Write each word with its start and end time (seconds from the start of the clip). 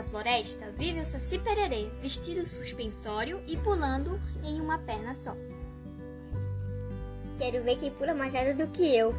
floresta 0.00 0.70
vive 0.78 1.00
o 1.00 1.04
Saci 1.04 1.40
Pererê, 1.40 1.88
vestido 2.00 2.46
suspensório 2.46 3.42
e 3.48 3.56
pulando 3.56 4.16
em 4.44 4.60
uma 4.60 4.78
perna 4.78 5.12
só. 5.16 5.34
Quero 7.38 7.64
ver 7.64 7.76
quem 7.78 7.90
pula 7.90 8.14
mais 8.14 8.32
alto 8.36 8.56
do 8.56 8.68
que 8.68 8.94
eu. 8.96 9.12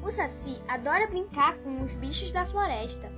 O 0.00 0.12
Saci 0.12 0.60
adora 0.68 1.08
brincar 1.08 1.56
com 1.58 1.82
os 1.82 1.92
bichos 1.94 2.30
da 2.30 2.46
floresta. 2.46 3.10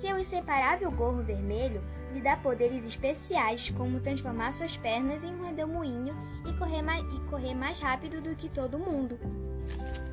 Seu 0.00 0.18
inseparável 0.18 0.90
gorro 0.92 1.22
vermelho 1.22 1.82
lhe 2.14 2.22
dá 2.22 2.36
poderes 2.38 2.84
especiais, 2.84 3.70
como 3.70 4.00
transformar 4.00 4.52
suas 4.52 4.76
pernas 4.76 5.22
em 5.22 5.34
um 5.34 5.44
redemoinho 5.44 6.14
e 6.46 6.52
correr, 6.54 6.80
mais, 6.80 7.04
e 7.04 7.20
correr 7.28 7.54
mais 7.54 7.80
rápido 7.80 8.22
do 8.22 8.34
que 8.34 8.48
todo 8.48 8.78
mundo. 8.78 9.18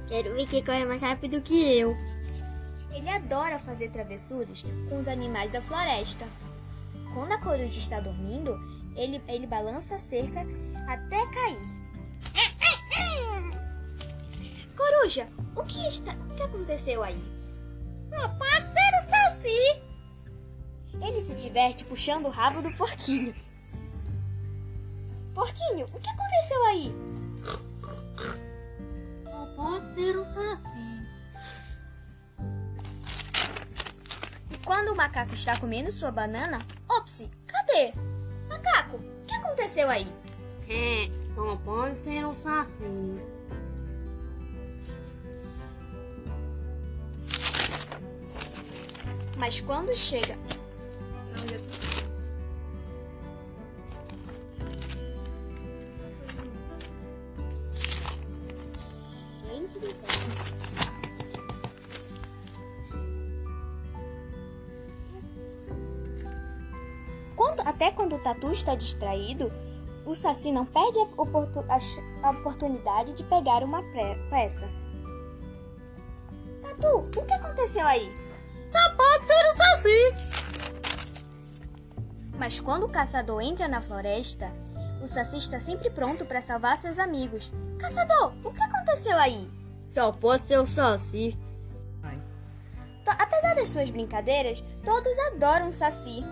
Quero 0.09 0.33
ver 0.33 0.47
quem 0.47 0.63
corre 0.63 0.83
mais 0.83 1.01
rápido 1.01 1.41
que 1.41 1.55
eu. 1.79 1.95
Ele 2.95 3.09
adora 3.09 3.59
fazer 3.59 3.91
travessuras 3.91 4.63
com 4.89 4.99
os 4.99 5.07
animais 5.07 5.51
da 5.51 5.61
floresta. 5.61 6.25
Quando 7.13 7.33
a 7.33 7.37
coruja 7.37 7.77
está 7.77 7.99
dormindo, 7.99 8.57
ele, 8.95 9.21
ele 9.27 9.45
balança 9.45 9.93
a 9.95 9.99
cerca 9.99 10.43
até 10.87 11.23
cair. 11.27 11.59
Coruja, 14.75 15.27
o 15.55 15.63
que, 15.63 15.87
está, 15.87 16.11
o 16.13 16.35
que 16.35 16.43
aconteceu 16.43 17.01
aí? 17.03 17.23
Só 18.03 18.27
pode 18.29 18.67
ser 18.67 19.01
o 19.01 19.03
Saci. 19.03 19.83
Ele 21.01 21.21
se 21.21 21.35
diverte 21.35 21.83
puxando 21.85 22.25
o 22.27 22.29
rabo 22.29 22.61
do 22.61 22.71
porquinho. 22.77 23.33
Porquinho, 25.33 25.85
o 25.85 25.99
que 25.99 26.09
aconteceu 26.09 26.65
aí? 26.67 26.93
Só 29.23 29.45
pode 29.55 29.91
ser 29.93 30.15
o 30.17 30.23
Saci. 30.23 30.94
Quando 34.85 34.93
o 34.93 34.97
macaco 34.97 35.33
está 35.33 35.57
comendo 35.57 35.91
sua 35.91 36.11
banana, 36.11 36.59
ops, 36.87 37.27
cadê? 37.47 37.91
Macaco, 38.47 38.97
o 38.97 39.25
que 39.25 39.33
aconteceu 39.33 39.89
aí? 39.89 40.07
É, 40.69 41.09
só 41.33 41.55
pode 41.55 41.97
ser 41.97 42.23
o 42.23 42.35
Saci. 42.35 42.83
Mas 49.39 49.59
quando 49.59 49.95
chega. 49.95 50.37
Até 67.65 67.91
quando 67.91 68.15
o 68.15 68.19
tatu 68.19 68.51
está 68.51 68.75
distraído, 68.75 69.51
o 70.05 70.13
Saci 70.13 70.51
não 70.51 70.65
perde 70.65 70.99
a, 70.99 72.27
a 72.27 72.31
oportunidade 72.31 73.13
de 73.13 73.23
pegar 73.23 73.63
uma 73.63 73.81
peça. 74.29 74.69
Tatu, 76.61 77.19
o 77.19 77.27
que 77.27 77.33
aconteceu 77.33 77.85
aí? 77.85 78.09
Só 78.69 78.95
pode 78.95 79.25
ser 79.25 79.33
o 79.33 79.53
Saci. 79.53 80.15
Mas 82.37 82.59
quando 82.59 82.85
o 82.85 82.91
caçador 82.91 83.41
entra 83.41 83.67
na 83.67 83.81
floresta, 83.81 84.51
o 85.01 85.07
Saci 85.07 85.37
está 85.37 85.59
sempre 85.59 85.89
pronto 85.89 86.25
para 86.25 86.41
salvar 86.41 86.77
seus 86.77 86.99
amigos. 86.99 87.51
Caçador, 87.79 88.33
o 88.43 88.53
que 88.53 88.61
aconteceu 88.61 89.17
aí? 89.17 89.49
Só 89.87 90.11
pode 90.11 90.47
ser 90.47 90.59
o 90.59 90.67
Saci. 90.67 91.37
Apesar 93.07 93.55
das 93.55 93.69
suas 93.69 93.89
brincadeiras, 93.89 94.63
todos 94.83 95.17
adoram 95.31 95.69
o 95.69 95.73
Saci. 95.73 96.23